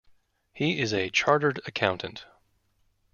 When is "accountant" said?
1.67-2.25